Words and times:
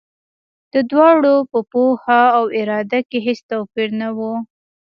د 0.73 0.75
دواړو 0.91 1.35
په 1.51 1.59
پوهه 1.71 2.21
او 2.37 2.45
اراده 2.59 2.99
کې 3.09 3.17
هېڅ 3.27 3.39
توپیر 3.51 3.89
نه 4.01 4.09
و. 4.17 4.19